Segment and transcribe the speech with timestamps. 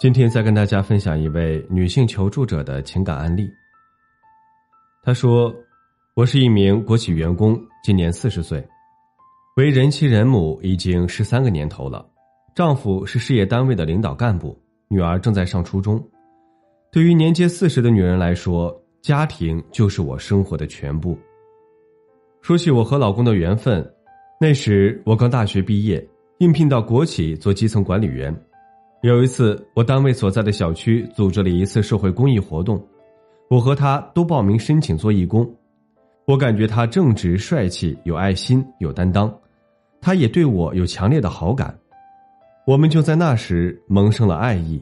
[0.00, 3.52] 今天再跟大家分享一位女性求助者的情感案例。
[5.02, 5.54] 她说
[6.16, 8.66] ：“我是一名国企员工，今年四十岁，
[9.58, 12.02] 为人妻人母已经十三个年头了。
[12.54, 16.02] 丈夫是事业单位的领导干部，女儿正在上初中。
[16.90, 21.14] 对于年届四十的女人来说，家庭就是我生活的全部。
[22.40, 23.86] 说起我和老公的缘分，
[24.40, 26.02] 那时我刚大学毕业，
[26.38, 28.34] 应聘到国企做基层管理员。”
[29.02, 32.78] 有一次，我单位所在的小区组织了一次社会公益活动，
[33.48, 35.50] 我和他都报名申请做义工。
[36.26, 39.34] 我感觉他正直、帅气、有爱心、有担当，
[40.02, 41.74] 他也对我有强烈的好感。
[42.66, 44.78] 我们就在那时萌生了爱意。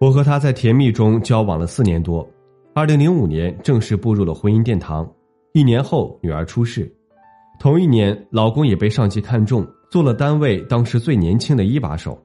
[0.00, 2.26] 我和他在甜蜜中交往了四年多，
[2.72, 5.06] 二零零五年正式步入了婚姻殿堂。
[5.52, 6.90] 一年后，女儿出世，
[7.60, 12.18] 同一年，老公也被上级看中，做了单位当时最年轻的一把手。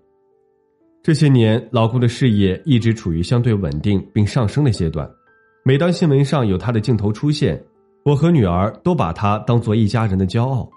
[1.03, 5.05] 这些年，老公的事业一直处于相对稳定并上升的阶段。
[5.65, 7.61] 每当新闻上有他的镜头出现，
[8.05, 10.69] 我和女儿都把他当做一家人的骄傲。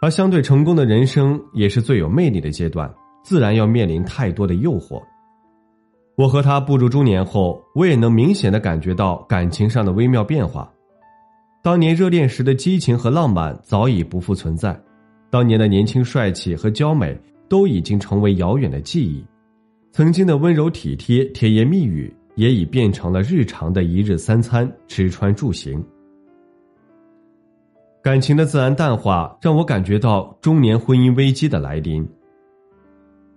[0.00, 5.00] 而相对成功的人生也是最有魅力的阶段，自然要面临太多的诱惑。
[6.16, 10.68] 我和他步入中年后，我也能明显的感觉到感情上的微妙变化。
[11.62, 14.76] 当年热恋时的激情和浪漫早已不复存在，
[15.30, 17.16] 当年的年轻帅气和娇美。
[17.50, 19.24] 都已经成为遥远的记忆，
[19.90, 25.84] 曾经的温柔体贴、甜言蜜语，也已变成了日常的一日三餐、吃穿住行。
[28.00, 32.08] 感情的自然淡化，让我感觉到中年婚姻危机的来临。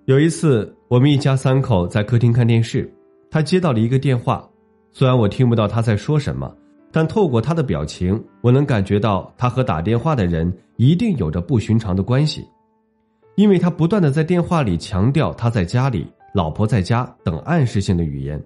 [0.06, 2.88] 有一次，我们一家三口在客厅看电视，
[3.32, 4.48] 他接到了一个电话，
[4.92, 6.56] 虽然我听不到他在说什么，
[6.92, 12.46] 但透过他的表情，我能感觉到他和打电话的人一定有着不寻常的关系。
[13.36, 18.42] 因为他不断的在电话里强调他在家里，老婆在家等暗示性的语言，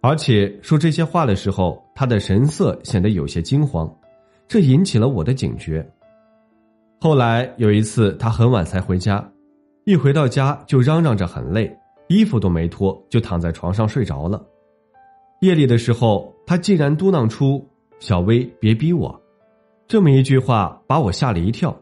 [0.00, 3.92] 而且说这些话的时候，他的神色显得有些惊慌，
[4.46, 5.84] 这引起了我的警觉。
[7.00, 9.28] 后来有一次，他很晚才回家，
[9.84, 11.76] 一回到家就嚷嚷着很累，
[12.08, 14.40] 衣服都没脱就躺在床上睡着了。
[15.40, 17.68] 夜里的时候，他竟然嘟囔出
[17.98, 19.20] “小薇，别逼我”，
[19.88, 21.76] 这么一句话把我吓了一跳。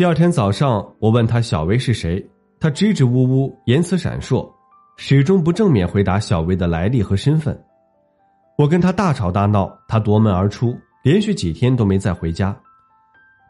[0.00, 2.26] 第二天早上，我问他小薇是谁，
[2.58, 4.50] 他支支吾吾，言辞闪烁，
[4.96, 7.54] 始终不正面回答小薇的来历和身份。
[8.56, 12.58] 我跟他大吵大闹，他夺门而出，连续几天都没再回家。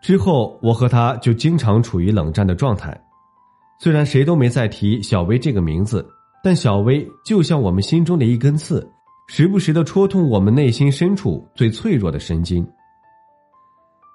[0.02, 3.00] 之后，我和他就经常处于冷战的状态。
[3.78, 6.04] 虽然谁都没再提小薇这个名字，
[6.42, 8.84] 但小薇就像我们心中的一根刺，
[9.28, 12.68] 时不时的戳痛我们内心深处最脆弱的神经。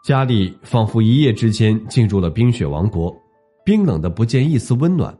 [0.06, 3.12] 家里仿佛一夜之间进入了冰雪王国，
[3.64, 5.18] 冰冷的不见一丝温暖，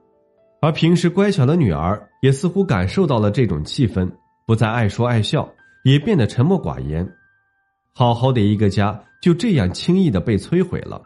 [0.62, 4.08] 而平时乖巧的女儿也似乎感受到了这种气氛，
[4.46, 5.50] 不再爱说爱笑，
[5.86, 7.04] 也变得沉默寡言。
[7.96, 11.02] 好好的一个家就这样轻易的被摧毁了。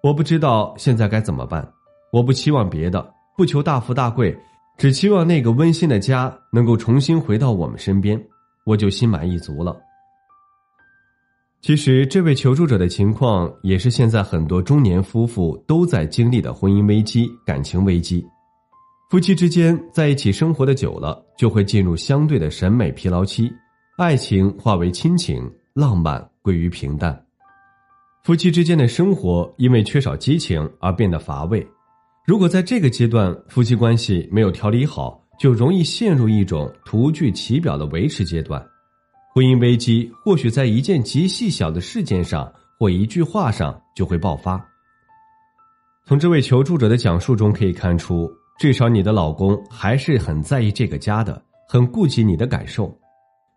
[0.00, 1.68] 我不知道现在该怎么办，
[2.12, 4.32] 我不期望别的，不求大富大贵，
[4.78, 8.24] 只期望那个温馨的家能够重新回到我们身边，
[8.64, 9.76] 我就心满意足了。
[11.62, 18.24] 其实，这位求助者的情况也是现在很多中年夫妇都在经历的婚姻危机、感情危机。
[19.10, 23.52] 夫妻之间在一起生活的久了，就会进入相对的审美疲劳期，
[23.98, 27.26] 爱情化为亲情，浪漫归于平淡。
[28.24, 31.66] 夫妻之间的生活因为缺少激情而变得乏味。
[32.26, 38.64] 如果在这个阶段夫妻关系没有调理好，就容易陷入一种徒具其表的维持阶段。
[39.32, 44.60] 婚姻危机或许在一件极细小的事件上或一句话上就会爆发。
[46.04, 48.28] 从这位求助者的讲述中可以看出，
[48.58, 52.92] 至少你的老公还是很在意这个家的，很顾及你的感受，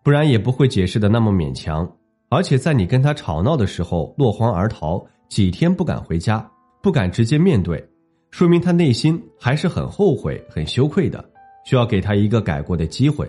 [0.04, 1.90] 不然也不会解释的那么勉强。
[2.30, 6.48] 而且在你跟他吵闹的时候落荒而逃，几天不敢回家，
[6.84, 7.84] 不敢直接面对，
[8.30, 11.24] 说明他内心还是很后悔、很羞愧的，
[11.66, 13.28] 需要给他一个改过的机会。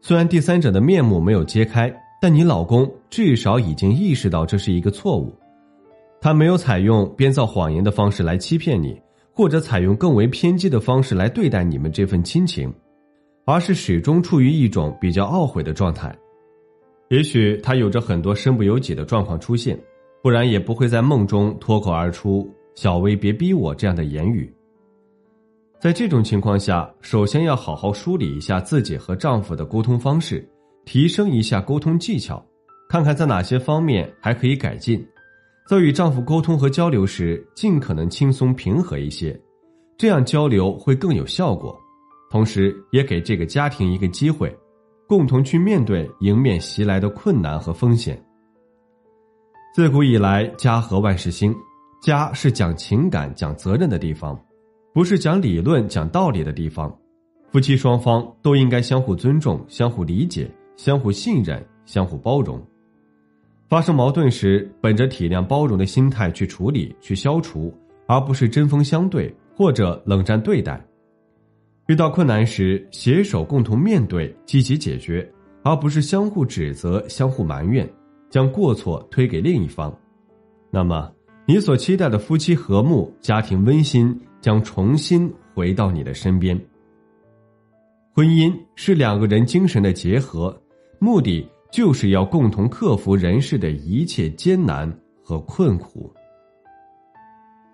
[0.00, 5.34] 虽然第三者的面目没有揭开，但你老公至少已经意识到这是一个错误。
[6.20, 9.00] 他没有采用编造谎言的方式来欺骗你，
[9.32, 12.72] 或者采用更为偏激的方式来对待你们这份亲情，
[13.44, 16.14] 而是始终处于一种比较懊悔的状态。
[17.10, 19.78] 也许他有着很多身不由己的状况出现，
[20.22, 24.52] 不然也不会在梦中脱口而出“小薇，别逼我”这样的言语。
[25.78, 30.48] 在这种情况下，首先要好好梳理一下自己和丈夫的沟通方式，
[30.84, 32.44] 提升一下沟通技巧，
[32.88, 35.06] 看看在哪些方面还可以改进。
[35.68, 39.38] 在与丈夫沟通和交流时，尽可能轻松平和一些，
[39.98, 41.78] 这样交流会更有效果。
[42.30, 44.56] 同时，也给这个家庭一个机会，
[45.06, 48.20] 共同去面对迎面袭来的困难和风险。
[49.74, 51.54] 自古以来，家和万事兴，
[52.00, 54.40] 家是讲情感、讲责任的地方，
[54.96, 56.90] 不是讲理论、讲道理的地方。
[57.50, 62.58] 夫妻双方都应该相互尊重、相互理解、相互信任、相互包容。
[63.68, 67.70] 发生矛盾时，本着体谅包容的心态去处理、去消除，
[68.06, 70.82] 而不是针锋相对或者冷战对待。
[71.88, 75.30] 遇到困难时，携手共同面对、积极解决，
[75.62, 77.86] 而不是相互指责、相互埋怨，
[78.30, 79.94] 将过错推给另一方。
[80.70, 81.12] 那么，
[81.44, 86.56] 你所期待的夫妻和睦、家庭温馨将重新回到你的身边。
[88.14, 90.56] 婚姻是两个人精神的结合，
[91.00, 91.44] 目的。
[91.72, 94.90] 就是要共同克服人世的一切艰难
[95.22, 96.10] 和困苦。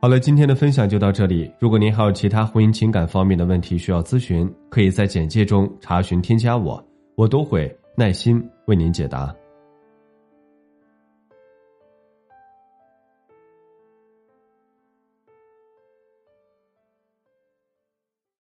[0.01, 1.49] 好了，今天的分享就到这里。
[1.61, 6.83] 如果您还有其他婚姻情感方面的问题需要咨询，可以在简介中查询添加我，
[7.17, 9.33] 我都会耐心为您解答。